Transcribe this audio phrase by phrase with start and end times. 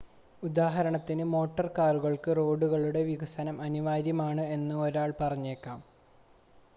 [0.43, 5.79] ഉദാഹരണത്തിന് മോട്ടോർ കാറുകൾക്ക് റോഡുകളുടെ വികസനം അനിവാര്യമാണ് എന്ന് 1 ആൾ പറഞ്ഞേക്കാം